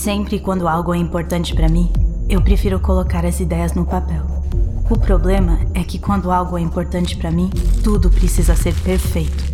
[0.00, 1.92] Sempre quando algo é importante para mim,
[2.26, 4.24] eu prefiro colocar as ideias no papel.
[4.90, 7.50] O problema é que quando algo é importante para mim,
[7.84, 9.44] tudo precisa ser perfeito.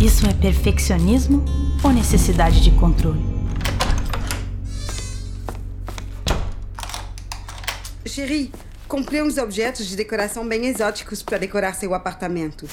[0.00, 1.44] Isso é perfeccionismo
[1.82, 3.26] ou necessidade de controle?
[8.06, 8.52] Chérie,
[8.86, 12.64] comprei uns objetos de decoração bem exóticos para decorar seu apartamento.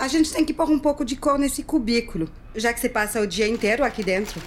[0.00, 3.20] A gente tem que pôr um pouco de cor nesse cubículo, já que você passa
[3.20, 4.40] o dia inteiro aqui dentro.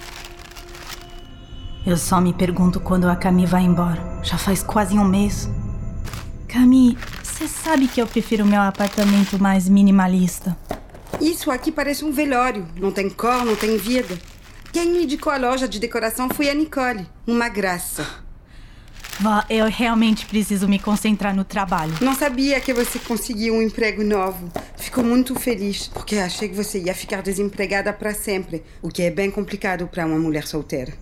[1.86, 4.02] Eu só me pergunto quando a Cami vai embora.
[4.20, 5.48] Já faz quase um mês.
[6.48, 10.58] Cami, você sabe que eu prefiro meu apartamento mais minimalista.
[11.20, 12.66] Isso aqui parece um velório.
[12.76, 14.18] Não tem cor, não tem vida.
[14.72, 17.06] Quem me indicou a loja de decoração foi a Nicole.
[17.28, 18.23] Uma graça.
[19.48, 21.94] Eu realmente preciso me concentrar no trabalho.
[22.00, 24.50] Não sabia que você conseguiu um emprego novo.
[24.76, 29.10] Fico muito feliz, porque achei que você ia ficar desempregada para sempre, o que é
[29.10, 30.92] bem complicado para uma mulher solteira.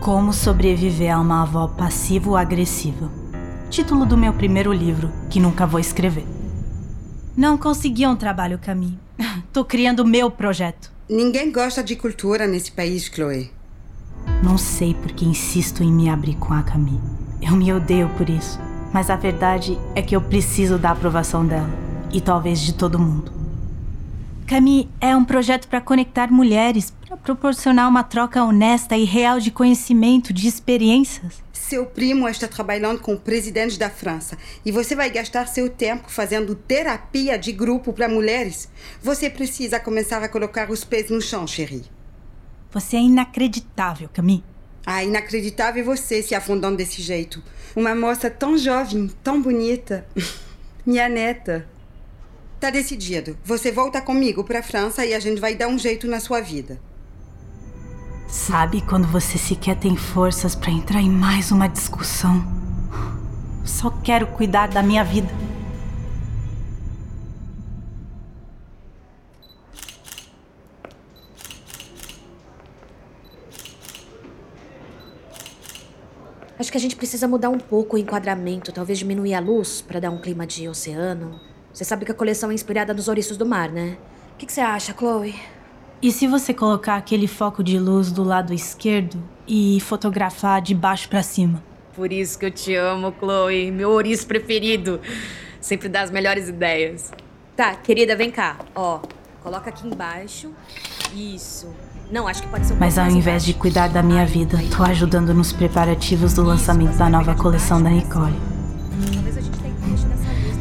[0.00, 3.10] Como sobreviver a uma avó passivo-agressiva.
[3.68, 6.26] Título do meu primeiro livro, que nunca vou escrever.
[7.36, 8.98] Não consegui um trabalho, Camille.
[9.52, 10.90] Tô criando meu projeto.
[11.08, 13.50] Ninguém gosta de cultura nesse país, Chloe.
[14.42, 17.00] Não sei porque insisto em me abrir com a Camille.
[17.42, 18.58] Eu me odeio por isso.
[18.92, 21.70] Mas a verdade é que eu preciso da aprovação dela.
[22.12, 23.32] E talvez de todo mundo.
[24.46, 29.52] Camille é um projeto para conectar mulheres, para proporcionar uma troca honesta e real de
[29.52, 31.40] conhecimento, de experiências.
[31.52, 36.10] Seu primo está trabalhando com o presidente da França e você vai gastar seu tempo
[36.10, 38.68] fazendo terapia de grupo para mulheres?
[39.00, 41.84] Você precisa começar a colocar os pés no chão, Cherie.
[42.72, 44.44] Você é inacreditável, Camille.
[44.86, 47.42] Ah, inacreditável você se afundando desse jeito.
[47.76, 50.06] Uma moça tão jovem, tão bonita.
[50.86, 51.68] Minha neta.
[52.58, 53.36] Tá decidido.
[53.44, 56.40] Você volta comigo para a França e a gente vai dar um jeito na sua
[56.40, 56.80] vida.
[58.28, 62.44] Sabe quando você sequer tem forças para entrar em mais uma discussão?
[63.64, 65.28] Só quero cuidar da minha vida.
[76.60, 79.98] Acho que a gente precisa mudar um pouco o enquadramento, talvez diminuir a luz para
[79.98, 81.40] dar um clima de oceano.
[81.72, 83.96] Você sabe que a coleção é inspirada nos ouriços do mar, né?
[84.34, 85.34] O que, que você acha, Chloe?
[86.02, 91.08] E se você colocar aquele foco de luz do lado esquerdo e fotografar de baixo
[91.08, 91.64] para cima?
[91.94, 93.70] Por isso que eu te amo, Chloe.
[93.70, 95.00] Meu ouriço preferido.
[95.62, 97.10] Sempre dá as melhores ideias.
[97.56, 98.58] Tá, querida, vem cá.
[98.74, 99.00] Ó,
[99.42, 100.50] coloca aqui embaixo.
[101.16, 101.74] Isso.
[102.10, 104.82] Não, acho que pode ser um Mas ao invés de cuidar da minha vida, tô
[104.82, 108.34] ajudando nos preparativos do lançamento da nova coleção da Nicole.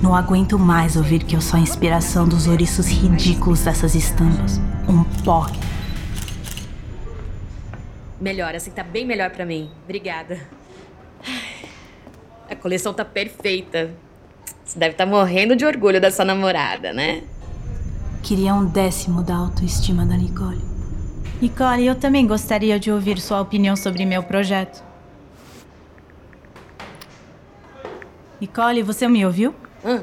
[0.01, 4.59] Não aguento mais ouvir que eu sou a inspiração dos ouriços ridículos dessas estampas.
[4.87, 5.47] Um pó.
[8.21, 9.71] Melhor, assim tá bem melhor para mim.
[9.83, 10.39] Obrigada.
[12.49, 13.91] A coleção tá perfeita.
[14.63, 17.23] Você deve estar tá morrendo de orgulho da sua namorada, né?
[18.21, 20.78] Queria um décimo da autoestima da Nicole.
[21.41, 24.83] Nicole, eu também gostaria de ouvir sua opinião sobre meu projeto.
[28.41, 29.55] Nicole, você me ouviu?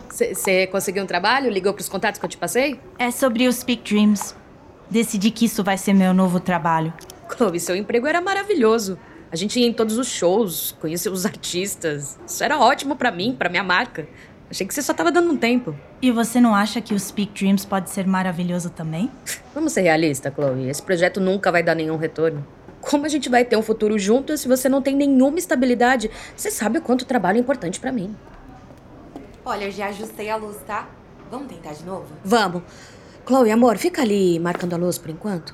[0.09, 1.51] Você conseguiu um trabalho?
[1.51, 2.81] Ligou pros contatos que eu te passei?
[2.99, 4.35] É sobre os Speak Dreams.
[4.91, 6.93] Decidi que isso vai ser meu novo trabalho.
[7.31, 8.99] Chloe, seu emprego era maravilhoso.
[9.31, 12.19] A gente ia em todos os shows, conhecia os artistas.
[12.27, 14.09] Isso era ótimo para mim, para minha marca.
[14.49, 15.75] Achei que você só tava dando um tempo.
[16.01, 19.11] E você não acha que o Speak Dreams pode ser maravilhoso também?
[19.53, 20.69] Vamos ser realistas, Chloe.
[20.69, 22.47] Esse projeto nunca vai dar nenhum retorno.
[22.81, 26.11] Como a gente vai ter um futuro juntos se você não tem nenhuma estabilidade?
[26.37, 28.15] Você sabe o quanto o trabalho é importante para mim.
[29.45, 30.89] Olha, eu já ajustei a luz, tá?
[31.29, 32.07] Vamos tentar de novo?
[32.25, 32.63] Vamos.
[33.27, 35.53] Chloe, amor, fica ali marcando a luz por enquanto.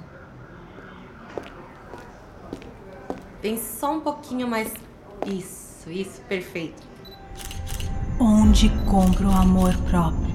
[3.41, 4.71] Vem só um pouquinho mais.
[5.27, 6.91] Isso, isso, perfeito.
[8.53, 10.31] Onde compro o amor próprio?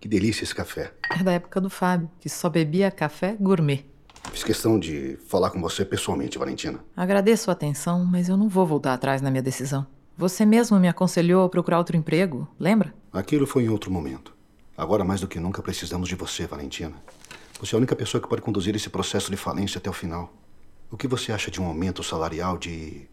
[0.00, 0.94] Que delícia esse café.
[1.10, 3.84] É da época do Fábio, que só bebia café gourmet.
[4.32, 6.82] Fiz questão de falar com você pessoalmente, Valentina.
[6.96, 9.86] Agradeço a atenção, mas eu não vou voltar atrás na minha decisão.
[10.16, 12.94] Você mesmo me aconselhou a procurar outro emprego, lembra?
[13.12, 14.32] Aquilo foi em outro momento.
[14.76, 16.94] Agora, mais do que nunca, precisamos de você, Valentina.
[17.60, 20.32] Você é a única pessoa que pode conduzir esse processo de falência até o final.
[20.88, 23.08] O que você acha de um aumento salarial de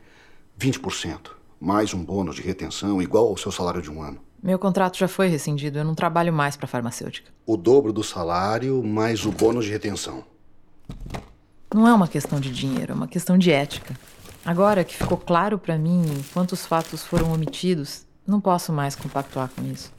[0.60, 4.20] 20%, mais um bônus de retenção igual ao seu salário de um ano?
[4.42, 7.32] Meu contrato já foi rescindido, eu não trabalho mais para farmacêutica.
[7.48, 10.24] O dobro do salário mais o bônus de retenção.
[11.74, 13.96] Não é uma questão de dinheiro, é uma questão de ética.
[14.46, 16.04] Agora que ficou claro para mim
[16.34, 19.94] quantos fatos foram omitidos, não posso mais compactuar com isso.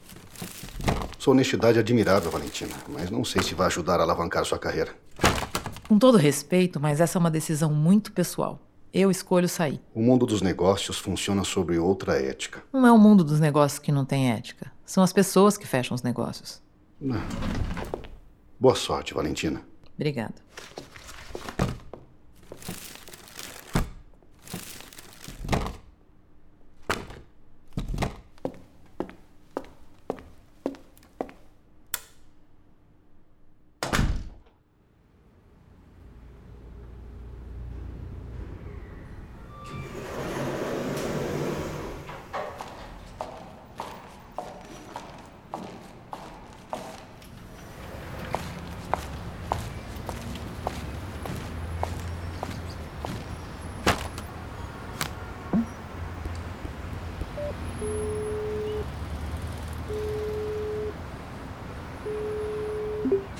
[1.17, 4.93] Sua honestidade é admirável, Valentina, mas não sei se vai ajudar a alavancar sua carreira.
[5.87, 8.59] Com todo respeito, mas essa é uma decisão muito pessoal.
[8.93, 9.79] Eu escolho sair.
[9.95, 12.61] O mundo dos negócios funciona sobre outra ética.
[12.71, 14.71] Não é o mundo dos negócios que não tem ética.
[14.85, 16.61] São as pessoas que fecham os negócios.
[18.59, 19.61] Boa sorte, Valentina.
[19.95, 20.35] Obrigada.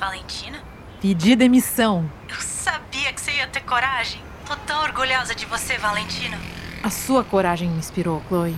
[0.03, 0.61] Valentina?
[1.01, 2.11] Pedi demissão.
[2.27, 4.21] Eu sabia que você ia ter coragem.
[4.45, 6.37] Tô tão orgulhosa de você, Valentina.
[6.83, 8.53] A sua coragem me inspirou, Chloe.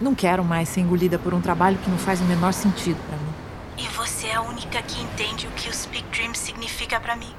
[0.00, 3.16] Não quero mais ser engolida por um trabalho que não faz o menor sentido para
[3.16, 3.32] mim.
[3.78, 7.32] E você é a única que entende o que o Speak Dream significa para mim.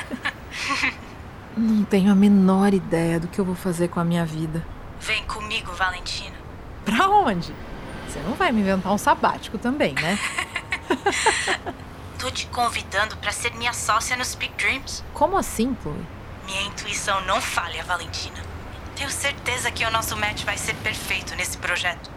[1.54, 4.64] não tenho a menor ideia do que eu vou fazer com a minha vida.
[4.98, 6.36] Vem comigo, Valentina.
[6.82, 7.54] Pra onde?
[8.08, 10.18] Você não vai me inventar um sabático também, né?
[12.22, 15.02] Tô te convidando para ser minha sócia no Speak Dreams.
[15.12, 16.06] Como assim, Chloe?
[16.46, 18.36] Minha intuição não falha, Valentina.
[18.94, 22.08] Tenho certeza que o nosso match vai ser perfeito nesse projeto.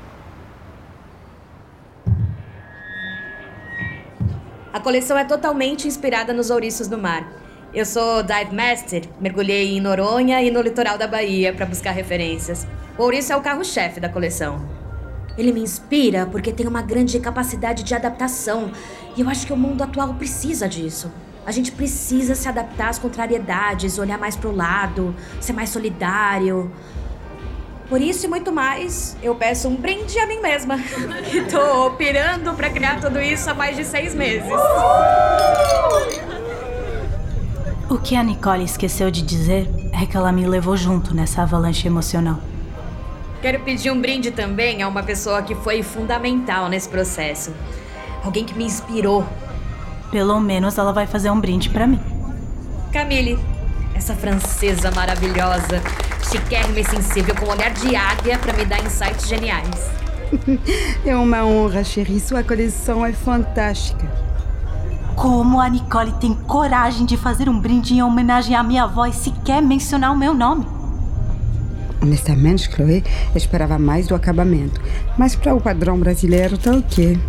[4.71, 7.27] A coleção é totalmente inspirada nos ouriços do mar.
[7.73, 12.67] Eu sou dive master, mergulhei em Noronha e no litoral da Bahia para buscar referências.
[12.95, 14.84] O ouriço é o carro-chefe da coleção.
[15.37, 18.71] Ele me inspira porque tem uma grande capacidade de adaptação
[19.15, 21.11] e eu acho que o mundo atual precisa disso.
[21.45, 26.71] A gente precisa se adaptar às contrariedades, olhar mais pro lado, ser mais solidário.
[27.87, 30.79] Por isso e muito mais, eu peço um brinde a mim mesma.
[31.29, 34.49] Que tô pirando pra criar tudo isso há mais de seis meses.
[37.87, 41.87] O que a Nicole esqueceu de dizer é que ela me levou junto nessa avalanche
[41.87, 42.39] emocional.
[43.45, 47.53] Quero pedir um brinde também a uma pessoa que foi fundamental nesse processo.
[48.23, 49.23] Alguém que me inspirou.
[50.09, 51.99] Pelo menos ela vai fazer um brinde para mim.
[52.91, 53.37] Camille,
[53.93, 55.79] essa francesa maravilhosa,
[56.27, 59.91] chiquérrima e sensível, com um olhar de águia para me dar insights geniais.
[61.05, 62.19] É uma honra, Cherie.
[62.19, 64.11] Sua coleção é fantástica.
[65.15, 69.13] Como a Nicole tem coragem de fazer um brinde em homenagem à minha avó e
[69.13, 70.65] sequer mencionar o meu nome?
[72.05, 74.79] Honestamente, Chloe, eu esperava mais do acabamento.
[75.17, 77.19] Mas para o padrão brasileiro, tá ok.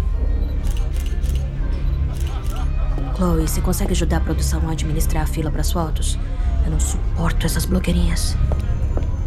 [3.17, 6.19] Chloe, você consegue ajudar a produção a administrar a fila para as fotos?
[6.67, 8.37] Eu não suporto essas blogueirinhas.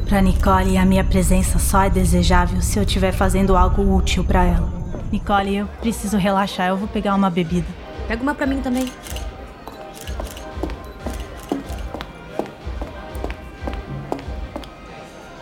[0.08, 4.44] Para Nicole, a minha presença só é desejável se eu estiver fazendo algo útil para
[4.44, 4.72] ela.
[5.12, 6.68] Nicole, eu preciso relaxar.
[6.68, 7.68] Eu vou pegar uma bebida.
[8.08, 8.88] Pega uma para mim também.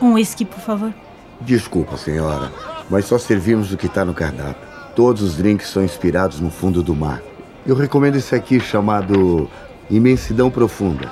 [0.08, 0.94] Um whisky, por favor.
[1.42, 2.50] Desculpa, senhora,
[2.90, 4.66] mas só servimos o que está no cardápio.
[4.96, 7.22] Todos os drinks são inspirados no fundo do mar.
[7.66, 9.50] Eu recomendo esse aqui chamado
[9.90, 11.12] Imensidão Profunda.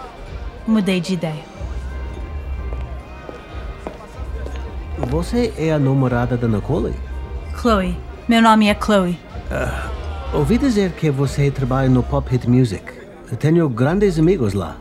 [0.65, 1.43] Mudei de ideia.
[5.09, 6.95] Você é a namorada da Nicole?
[7.53, 7.97] Chloe.
[8.29, 9.19] Meu nome é Chloe.
[9.51, 12.85] Uh, ouvi dizer que você trabalha no Pop Hit Music.
[13.29, 14.77] Eu tenho grandes amigos lá.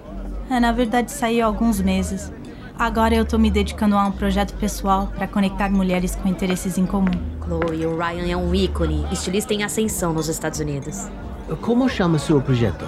[0.48, 2.32] É, na verdade, saí há alguns meses.
[2.78, 6.84] Agora eu tô me dedicando a um projeto pessoal para conectar mulheres com interesses em
[6.84, 7.12] comum.
[7.44, 11.06] Chloe, o Ryan é um ícone, estilista em ascensão nos Estados Unidos.
[11.60, 12.84] Como chama seu projeto?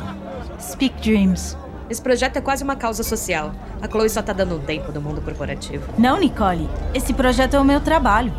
[0.60, 1.56] Speak Dreams.
[1.88, 3.52] Esse projeto é quase uma causa social.
[3.80, 5.84] A Chloe só tá dando um tempo do mundo corporativo.
[5.96, 6.68] Não, Nicole.
[6.92, 8.32] Esse projeto é o meu trabalho.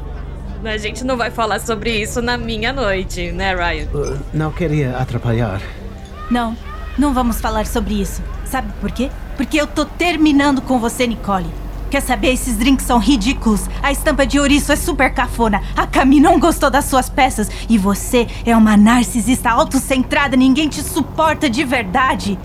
[0.66, 3.88] A gente não vai falar sobre isso na minha noite, né, Ryan?
[3.94, 5.62] Uh, não queria atrapalhar.
[6.30, 6.58] Não,
[6.98, 8.22] não vamos falar sobre isso.
[8.44, 9.10] Sabe por quê?
[9.38, 11.46] Porque eu tô terminando com você, Nicole.
[11.90, 12.34] Quer saber?
[12.34, 13.70] Esses drinks são ridículos.
[13.82, 15.62] A estampa de ouriço é super cafona.
[15.76, 17.50] A Cami não gostou das suas peças.
[17.70, 20.36] E você é uma narcisista autocentrada.
[20.36, 22.38] Ninguém te suporta de verdade.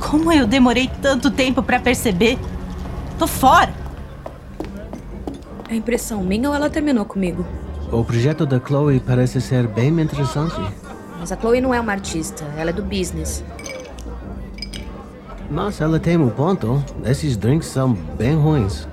[0.00, 2.38] Como eu demorei tanto tempo para perceber?
[3.18, 3.72] Tô fora.
[5.68, 7.46] É impressão minha ou ela terminou comigo?
[7.92, 10.60] O projeto da Chloe parece ser bem interessante.
[11.20, 13.44] Mas a Chloe não é uma artista, ela é do business.
[15.50, 16.82] Mas ela tem um ponto.
[17.04, 18.86] Esses drinks são bem ruins.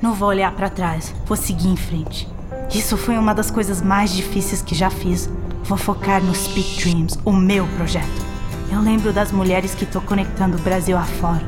[0.00, 2.28] Não vou olhar para trás, vou seguir em frente.
[2.74, 5.30] Isso foi uma das coisas mais difíceis que já fiz.
[5.64, 8.32] Vou focar no Speak Dreams, o meu projeto.
[8.70, 11.46] Eu lembro das mulheres que estou conectando o Brasil afora.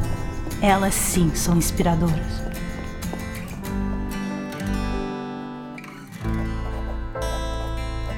[0.63, 2.45] Elas sim são inspiradoras.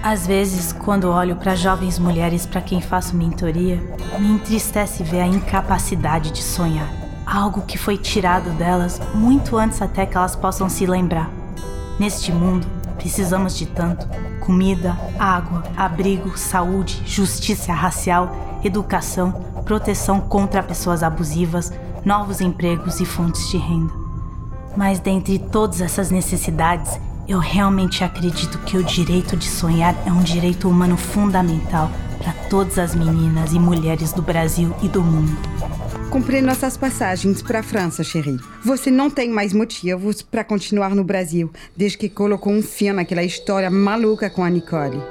[0.09, 3.83] Às vezes, quando olho para jovens mulheres para quem faço mentoria,
[4.21, 6.89] me entristece ver a incapacidade de sonhar.
[7.27, 11.29] Algo que foi tirado delas muito antes até que elas possam se lembrar.
[11.99, 14.07] Neste mundo, precisamos de tanto:
[14.39, 19.33] comida, água, abrigo, saúde, justiça racial, educação,
[19.65, 21.73] proteção contra pessoas abusivas,
[22.05, 23.93] novos empregos e fontes de renda.
[24.77, 26.97] Mas dentre todas essas necessidades,
[27.29, 32.79] eu realmente acredito que o direito de sonhar é um direito humano fundamental para todas
[32.79, 35.37] as meninas e mulheres do Brasil e do mundo.
[36.11, 38.39] Comprei nossas passagens para a França, Cherie.
[38.65, 43.25] Você não tem mais motivos para continuar no Brasil, desde que colocou um fim naquela
[43.25, 45.03] história maluca com a Nicole.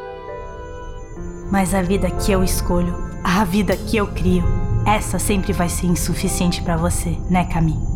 [1.52, 4.44] Mas a vida que eu escolho, a vida que eu crio,
[4.86, 7.95] essa sempre vai ser insuficiente para você, né, Camille?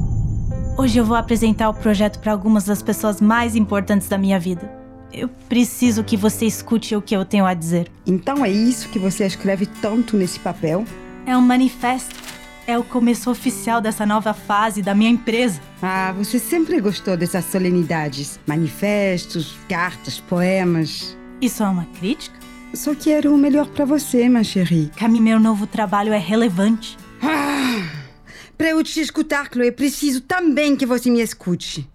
[0.79, 4.71] Hoje eu vou apresentar o projeto para algumas das pessoas mais importantes da minha vida.
[5.11, 7.91] Eu preciso que você escute o que eu tenho a dizer.
[8.07, 10.85] Então é isso que você escreve tanto nesse papel?
[11.25, 12.15] É um manifesto.
[12.65, 15.59] É o começo oficial dessa nova fase da minha empresa.
[15.81, 18.39] Ah, você sempre gostou dessas solenidades.
[18.47, 21.17] Manifestos, cartas, poemas.
[21.41, 22.39] Isso é uma crítica?
[22.73, 24.89] Só quero o melhor para você, ma chérie.
[24.95, 26.97] Camille, meu novo trabalho é relevante.
[27.21, 27.98] Ah!
[28.59, 31.89] Para eu te escutar, Chloe, preciso também que você me escute.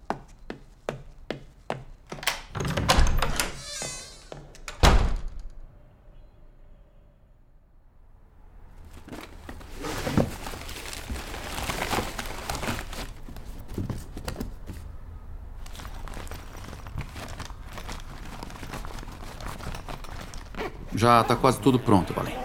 [20.95, 22.35] Já tá quase tudo pronto, Valen.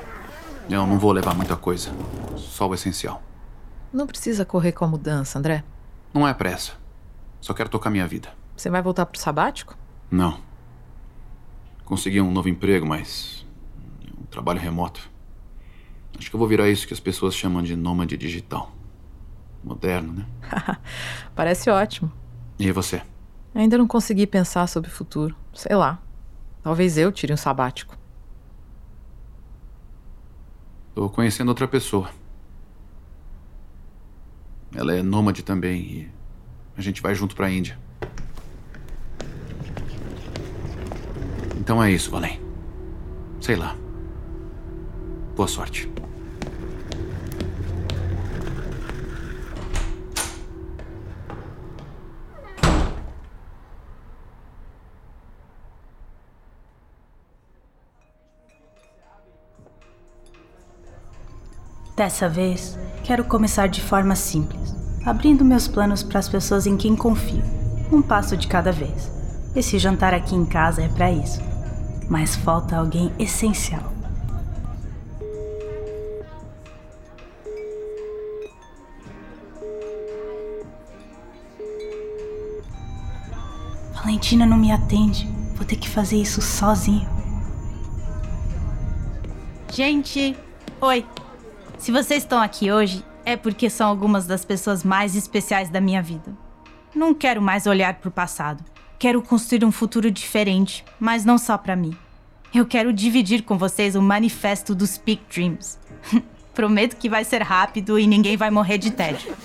[0.69, 1.91] Eu não vou levar muita coisa.
[2.37, 3.30] Só o essencial.
[3.93, 5.65] Não precisa correr com a mudança, André.
[6.15, 6.73] Não é pressa.
[7.41, 8.29] Só quero tocar minha vida.
[8.57, 9.77] Você vai voltar pro sabático?
[10.11, 10.41] Não.
[11.85, 13.45] Consegui um novo emprego, mas.
[14.21, 15.11] um trabalho remoto.
[16.19, 18.73] Acho que eu vou virar isso que as pessoas chamam de nômade digital.
[19.65, 20.27] Moderno, né?
[21.35, 22.13] Parece ótimo.
[22.59, 23.03] E você?
[23.55, 25.35] Ainda não consegui pensar sobre o futuro.
[25.55, 26.01] Sei lá.
[26.63, 27.97] Talvez eu tire um sabático.
[30.95, 32.11] Tô conhecendo outra pessoa.
[34.75, 36.11] Ela é nômade também e
[36.77, 37.79] a gente vai junto para a Índia.
[41.59, 42.41] Então é isso, Valen.
[43.41, 43.77] Sei lá.
[45.37, 45.91] Boa sorte.
[61.97, 62.79] Dessa vez,
[63.11, 64.73] quero começar de forma simples,
[65.05, 67.43] abrindo meus planos para as pessoas em quem confio,
[67.91, 69.11] um passo de cada vez.
[69.53, 71.41] Esse jantar aqui em casa é para isso,
[72.09, 73.93] mas falta alguém essencial.
[83.93, 85.29] Valentina não me atende.
[85.57, 87.09] Vou ter que fazer isso sozinho.
[89.69, 90.37] Gente,
[90.81, 91.05] oi.
[91.91, 96.01] Se vocês estão aqui hoje, é porque são algumas das pessoas mais especiais da minha
[96.01, 96.33] vida.
[96.95, 98.65] Não quero mais olhar para o passado.
[98.97, 101.93] Quero construir um futuro diferente, mas não só para mim.
[102.55, 105.81] Eu quero dividir com vocês o manifesto dos Peak Dreams.
[106.55, 109.37] Prometo que vai ser rápido e ninguém vai morrer de tédio.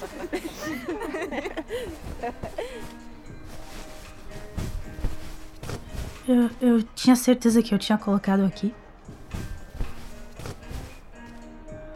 [6.28, 8.72] Eu, eu tinha certeza que eu tinha colocado aqui.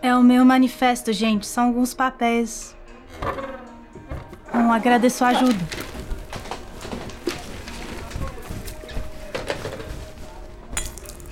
[0.02, 1.46] É o meu manifesto, gente.
[1.46, 2.76] São alguns papéis.
[4.54, 5.60] Um agradeço a ajuda.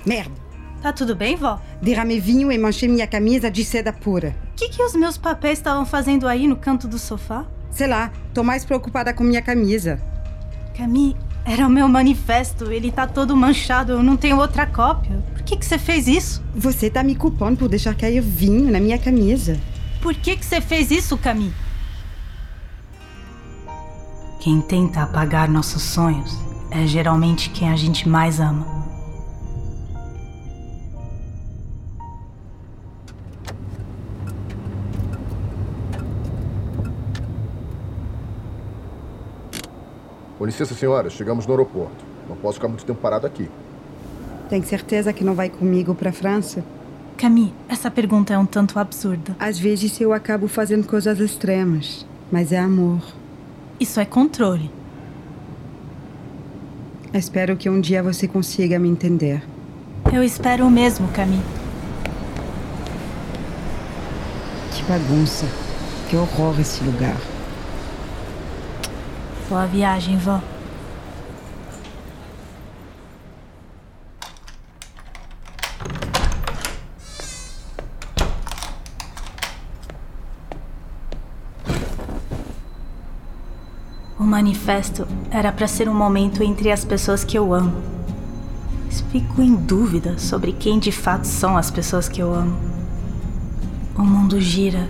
[0.04, 0.34] Merda.
[0.82, 1.60] Tá tudo bem, vó?
[1.82, 4.34] Derramei vinho e manchei minha camisa de seda pura.
[4.52, 7.46] O que, que os meus papéis estavam fazendo aí no canto do sofá?
[7.70, 10.00] Sei lá, tô mais preocupada com minha camisa.
[10.76, 11.16] Camille,
[11.48, 12.70] era o meu manifesto.
[12.70, 13.92] Ele tá todo manchado.
[13.92, 16.42] Eu não tenho outra cópia que, que você fez isso?
[16.54, 19.58] Você tá me culpando por deixar cair vinho na minha camisa.
[20.02, 21.54] Por que, que você fez isso, Camille?
[24.40, 26.38] Quem tenta apagar nossos sonhos
[26.70, 28.77] é geralmente quem a gente mais ama.
[40.38, 42.04] Com licença, senhora, chegamos no aeroporto.
[42.28, 43.50] Não posso ficar muito tempo parado aqui.
[44.48, 46.64] Tem certeza que não vai comigo para França?
[47.16, 49.34] Camille, essa pergunta é um tanto absurda.
[49.40, 53.02] Às vezes eu acabo fazendo coisas extremas, mas é amor.
[53.80, 54.70] Isso é controle.
[57.12, 59.42] Espero que um dia você consiga me entender.
[60.12, 61.42] Eu espero o mesmo, Camille.
[64.72, 65.46] Que bagunça.
[66.08, 67.16] Que horror esse lugar.
[69.48, 70.42] Boa viagem, vó.
[84.18, 87.72] O manifesto era para ser um momento entre as pessoas que eu amo.
[89.10, 92.54] Fico em dúvida sobre quem de fato são as pessoas que eu amo.
[93.96, 94.86] O mundo gira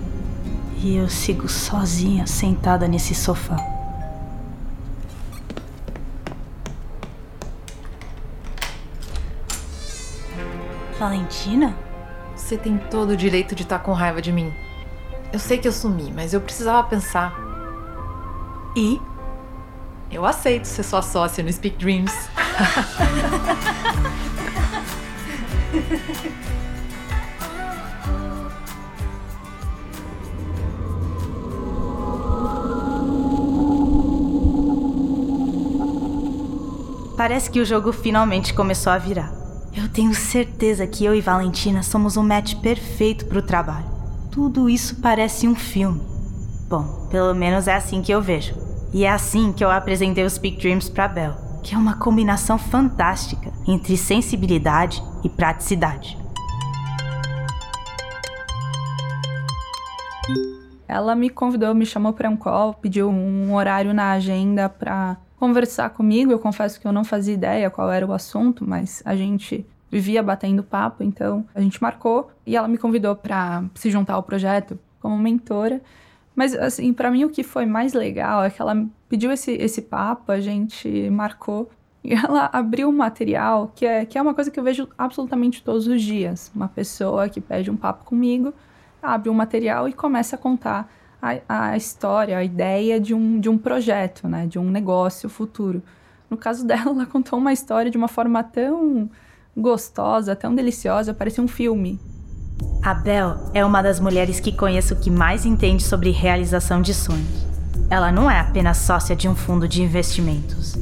[0.82, 3.77] e eu sigo sozinha sentada nesse sofá.
[10.98, 11.76] Valentina?
[12.34, 14.52] Você tem todo o direito de estar com raiva de mim.
[15.32, 17.32] Eu sei que eu sumi, mas eu precisava pensar.
[18.76, 19.00] E?
[20.10, 22.12] Eu aceito ser sua sócia no Speak Dreams.
[37.16, 39.37] Parece que o jogo finalmente começou a virar.
[39.80, 43.86] Eu tenho certeza que eu e Valentina somos um match perfeito para o trabalho.
[44.28, 46.02] Tudo isso parece um filme.
[46.68, 48.56] Bom, pelo menos é assim que eu vejo.
[48.92, 52.58] E é assim que eu apresentei os Speak Dreams para Bel, que é uma combinação
[52.58, 56.18] fantástica entre sensibilidade e praticidade.
[60.88, 65.90] Ela me convidou, me chamou para um call, pediu um horário na agenda para conversar
[65.90, 66.32] comigo.
[66.32, 70.22] Eu confesso que eu não fazia ideia qual era o assunto, mas a gente vivia
[70.22, 74.78] batendo papo, então a gente marcou e ela me convidou para se juntar ao projeto
[75.00, 75.80] como mentora.
[76.34, 79.82] Mas assim, para mim o que foi mais legal é que ela pediu esse esse
[79.82, 81.70] papo, a gente marcou
[82.04, 85.62] e ela abriu um material que é, que é uma coisa que eu vejo absolutamente
[85.62, 86.50] todos os dias.
[86.54, 88.52] Uma pessoa que pede um papo comigo,
[89.02, 90.90] abre um material e começa a contar
[91.20, 94.46] a, a história, a ideia de um, de um projeto, né?
[94.46, 95.82] De um negócio futuro.
[96.30, 99.10] No caso dela, ela contou uma história de uma forma tão
[99.56, 101.98] gostosa, tão deliciosa, parecia um filme.
[102.82, 107.46] A Bel é uma das mulheres que conheço que mais entende sobre realização de sonhos.
[107.90, 110.76] Ela não é apenas sócia de um fundo de investimentos.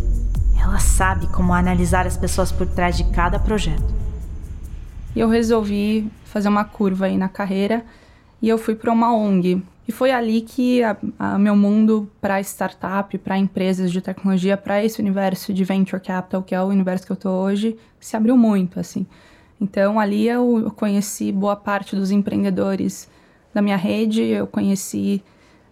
[0.60, 3.94] Ela sabe como analisar as pessoas por trás de cada projeto.
[5.14, 7.84] E eu resolvi fazer uma curva aí na carreira
[8.42, 9.62] e eu fui para uma ONG.
[9.88, 10.80] E foi ali que
[11.38, 16.54] meu mundo para startup, para empresas de tecnologia, para esse universo de venture capital, que
[16.54, 19.06] é o universo que eu estou hoje, se abriu muito, assim.
[19.60, 23.08] Então ali eu, eu conheci boa parte dos empreendedores
[23.54, 25.22] da minha rede, eu conheci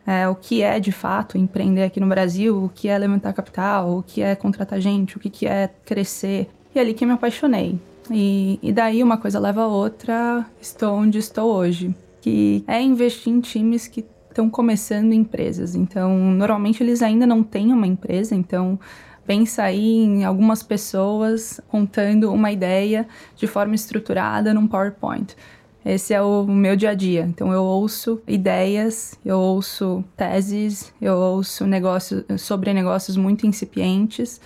[0.06, 3.98] é, o que é de fato empreender aqui no Brasil, o que é levantar capital,
[3.98, 6.48] o que é contratar gente, o que, que é crescer.
[6.72, 7.78] E é ali que eu me apaixonei.
[8.10, 13.30] E, e daí uma coisa leva a outra, estou onde estou hoje que é investir
[13.30, 15.74] em times que estão começando empresas.
[15.74, 18.80] Então, normalmente eles ainda não têm uma empresa, então
[19.26, 23.06] pensa aí em algumas pessoas contando uma ideia
[23.36, 25.36] de forma estruturada num PowerPoint.
[25.84, 27.26] Esse é o meu dia a dia.
[27.28, 34.40] Então eu ouço ideias, eu ouço teses, eu ouço negócios sobre negócios muito incipientes,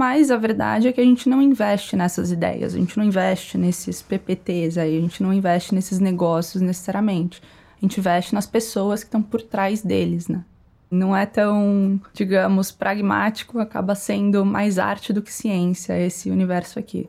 [0.00, 3.58] mas a verdade é que a gente não investe nessas ideias, a gente não investe
[3.58, 7.42] nesses PPTs aí, a gente não investe nesses negócios necessariamente.
[7.76, 10.42] A gente investe nas pessoas que estão por trás deles, né?
[10.90, 17.06] Não é tão, digamos, pragmático, acaba sendo mais arte do que ciência esse universo aqui.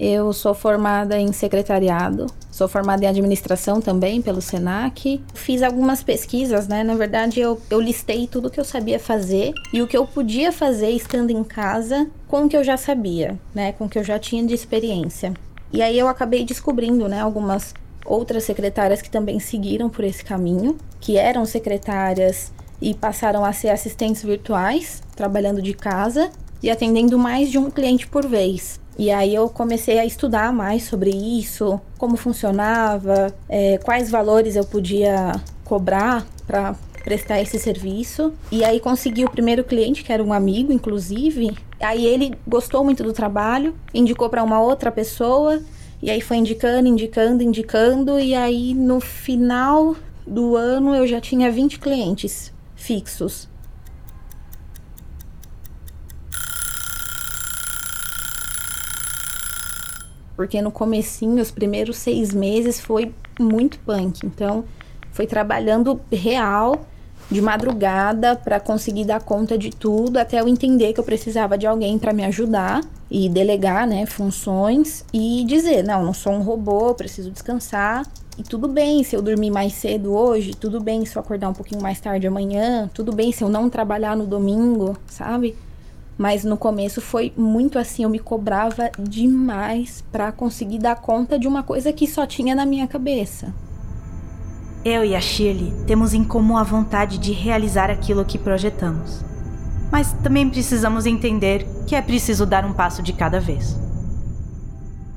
[0.00, 5.20] Eu sou formada em secretariado, sou formada em administração também pelo SENAC.
[5.34, 6.84] Fiz algumas pesquisas, né?
[6.84, 10.52] Na verdade, eu, eu listei tudo que eu sabia fazer e o que eu podia
[10.52, 13.72] fazer estando em casa com o que eu já sabia, né?
[13.72, 15.34] Com o que eu já tinha de experiência.
[15.72, 17.74] E aí eu acabei descobrindo, né, algumas
[18.06, 23.68] outras secretárias que também seguiram por esse caminho, que eram secretárias e passaram a ser
[23.68, 26.30] assistentes virtuais, trabalhando de casa
[26.62, 28.80] e atendendo mais de um cliente por vez.
[28.98, 34.64] E aí eu comecei a estudar mais sobre isso, como funcionava, é, quais valores eu
[34.64, 38.32] podia cobrar para prestar esse serviço.
[38.50, 41.56] E aí consegui o primeiro cliente, que era um amigo, inclusive.
[41.80, 45.62] Aí ele gostou muito do trabalho, indicou para uma outra pessoa.
[46.02, 48.18] E aí foi indicando, indicando, indicando.
[48.18, 49.94] E aí no final
[50.26, 53.48] do ano eu já tinha 20 clientes fixos.
[60.38, 64.24] Porque no comecinho, os primeiros seis meses foi muito punk.
[64.24, 64.62] Então,
[65.10, 66.86] foi trabalhando real,
[67.28, 71.66] de madrugada, para conseguir dar conta de tudo, até eu entender que eu precisava de
[71.66, 76.94] alguém para me ajudar e delegar, né, funções e dizer, não, não sou um robô,
[76.94, 78.06] preciso descansar.
[78.38, 81.52] E tudo bem se eu dormir mais cedo hoje, tudo bem se eu acordar um
[81.52, 85.56] pouquinho mais tarde amanhã, tudo bem se eu não trabalhar no domingo, sabe?
[86.18, 91.46] Mas no começo foi muito assim, eu me cobrava demais para conseguir dar conta de
[91.46, 93.54] uma coisa que só tinha na minha cabeça.
[94.84, 99.24] Eu e a Shirley temos em comum a vontade de realizar aquilo que projetamos.
[99.92, 103.76] Mas também precisamos entender que é preciso dar um passo de cada vez.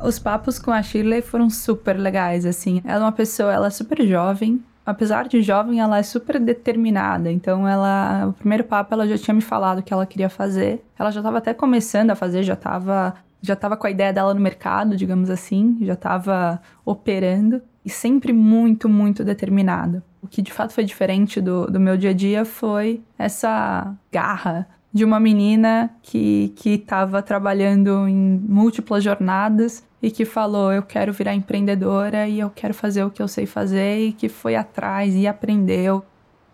[0.03, 2.81] Os papos com a Shirley foram super legais, assim.
[2.85, 4.63] Ela é uma pessoa, ela é super jovem.
[4.91, 7.31] Apesar de jovem, ela é super determinada.
[7.31, 10.83] Então, ela, o primeiro papo, ela já tinha me falado que ela queria fazer.
[10.99, 14.33] Ela já estava até começando a fazer, já estava já estava com a ideia dela
[14.35, 20.03] no mercado, digamos assim, já estava operando e sempre muito, muito determinada.
[20.21, 24.67] O que de fato foi diferente do, do meu dia a dia foi essa garra
[24.93, 31.35] de uma menina que estava trabalhando em múltiplas jornadas e que falou: Eu quero virar
[31.35, 35.27] empreendedora e eu quero fazer o que eu sei fazer, e que foi atrás e
[35.27, 36.03] aprendeu.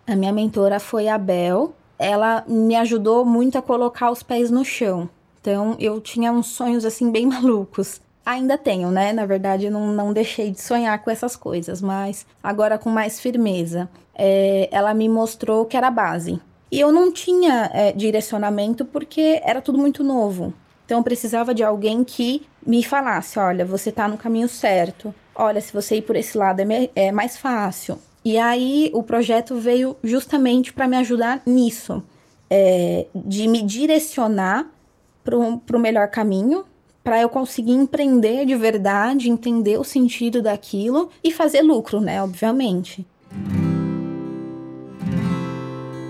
[0.06, 1.74] A minha mentora foi a Bel.
[1.98, 5.08] Ela me ajudou muito a colocar os pés no chão.
[5.40, 8.00] Então eu tinha uns sonhos assim bem malucos.
[8.24, 9.12] Ainda tenho, né?
[9.12, 13.88] Na verdade, não, não deixei de sonhar com essas coisas, mas agora com mais firmeza.
[14.14, 16.40] É, ela me mostrou que era a base.
[16.70, 20.52] E eu não tinha é, direcionamento porque era tudo muito novo.
[20.88, 25.14] Então eu precisava de alguém que me falasse: olha, você tá no caminho certo.
[25.34, 27.98] Olha, se você ir por esse lado é, é mais fácil.
[28.24, 32.02] E aí o projeto veio justamente para me ajudar nisso,
[32.48, 34.66] é, de me direcionar
[35.22, 36.64] para o melhor caminho,
[37.04, 42.22] para eu conseguir empreender de verdade, entender o sentido daquilo e fazer lucro, né?
[42.22, 43.06] Obviamente.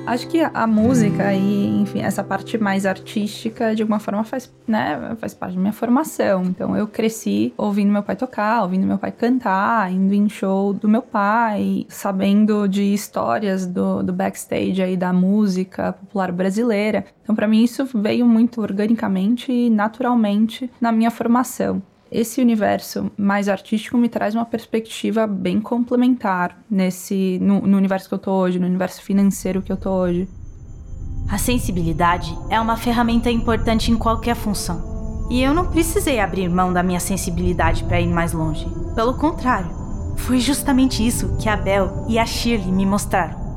[0.09, 5.15] Acho que a música e, enfim, essa parte mais artística, de alguma forma, faz, né,
[5.19, 6.45] faz parte da minha formação.
[6.45, 10.89] Então, eu cresci ouvindo meu pai tocar, ouvindo meu pai cantar, indo em show do
[10.89, 17.05] meu pai, sabendo de histórias do, do backstage aí da música popular brasileira.
[17.23, 23.49] Então, para mim, isso veio muito organicamente e naturalmente na minha formação esse universo mais
[23.49, 28.59] artístico me traz uma perspectiva bem complementar nesse no, no, universo que eu tô hoje,
[28.59, 30.29] no universo financeiro que eu tô hoje.
[31.31, 35.27] A sensibilidade é uma ferramenta importante em qualquer função.
[35.31, 38.67] E eu não precisei abrir mão da minha sensibilidade para ir mais longe.
[38.95, 39.71] Pelo contrário,
[40.17, 43.49] foi justamente isso que a Bel e a Shirley me mostraram.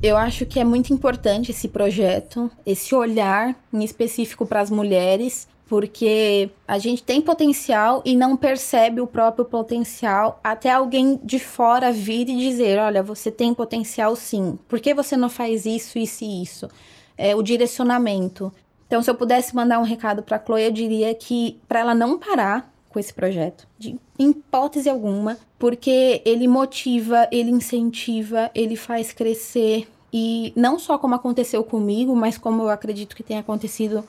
[0.00, 5.46] Eu acho que é muito importante esse projeto, esse olhar em específico para as mulheres
[5.70, 11.92] porque a gente tem potencial e não percebe o próprio potencial até alguém de fora
[11.92, 16.24] vir e dizer: olha, você tem potencial sim, por que você não faz isso, isso
[16.24, 16.68] e isso?
[17.16, 18.52] É, o direcionamento.
[18.88, 21.94] Então, se eu pudesse mandar um recado para a Chloe, eu diria que para ela
[21.94, 29.12] não parar com esse projeto, de hipótese alguma, porque ele motiva, ele incentiva, ele faz
[29.12, 29.86] crescer.
[30.12, 34.04] E não só como aconteceu comigo, mas como eu acredito que tenha acontecido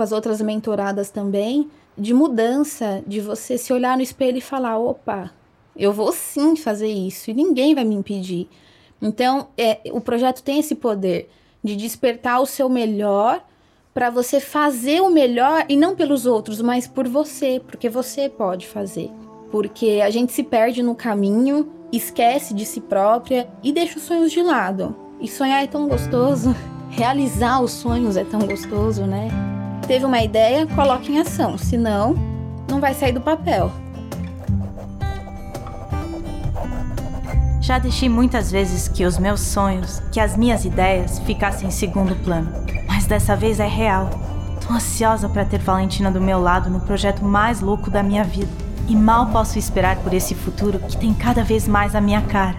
[0.00, 4.78] com as outras mentoradas também, de mudança, de você se olhar no espelho e falar:
[4.78, 5.30] opa,
[5.76, 8.48] eu vou sim fazer isso e ninguém vai me impedir.
[9.02, 11.28] Então, é, o projeto tem esse poder
[11.62, 13.44] de despertar o seu melhor
[13.92, 18.66] para você fazer o melhor e não pelos outros, mas por você, porque você pode
[18.66, 19.10] fazer.
[19.50, 24.32] Porque a gente se perde no caminho, esquece de si própria e deixa os sonhos
[24.32, 24.96] de lado.
[25.20, 26.56] E sonhar é tão gostoso,
[26.88, 29.49] realizar os sonhos é tão gostoso, né?
[29.90, 32.14] Teve uma ideia, coloque em ação, senão
[32.68, 33.72] não vai sair do papel.
[37.60, 42.14] Já deixei muitas vezes que os meus sonhos, que as minhas ideias ficassem em segundo
[42.22, 42.52] plano,
[42.86, 44.08] mas dessa vez é real.
[44.64, 48.52] Tô ansiosa para ter Valentina do meu lado no projeto mais louco da minha vida.
[48.86, 52.54] E mal posso esperar por esse futuro que tem cada vez mais a minha cara.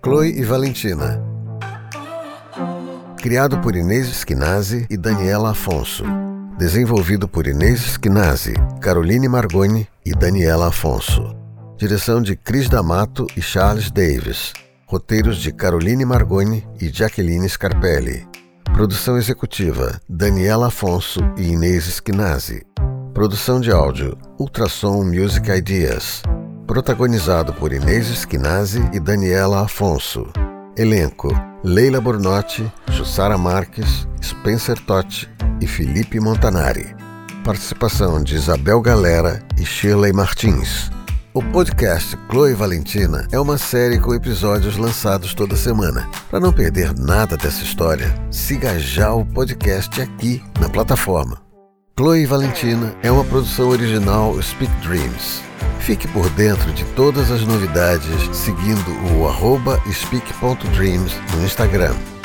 [0.00, 1.29] Chloe e Valentina
[3.20, 6.04] Criado por Inês Esquinazi e Daniela Afonso.
[6.56, 11.36] Desenvolvido por Inês Esquinazi, Caroline Margoni e Daniela Afonso.
[11.76, 14.54] Direção de Cris D'Amato e Charles Davis.
[14.86, 18.26] Roteiros de Caroline Margoni e Jacqueline Scarpelli.
[18.72, 22.62] Produção executiva: Daniela Afonso e Inês Esquinazi.
[23.12, 26.22] Produção de áudio: Ultrassom Music Ideas.
[26.66, 30.26] Protagonizado por Inês Esquinazi e Daniela Afonso.
[30.80, 31.28] Elenco:
[31.62, 35.28] Leila Bornotti, Jussara Marques, Spencer Totti
[35.60, 36.96] e Felipe Montanari.
[37.44, 40.90] Participação de Isabel Galera e Shirley Martins.
[41.34, 46.08] O podcast Chloe Valentina é uma série com episódios lançados toda semana.
[46.30, 51.42] Para não perder nada dessa história, siga já o podcast aqui na plataforma.
[51.94, 55.49] Chloe Valentina é uma produção original Speak Dreams.
[55.90, 62.19] Fique por dentro de todas as novidades seguindo o arroba speak.dreams no Instagram.